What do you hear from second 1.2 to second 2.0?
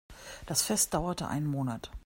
einen Monat.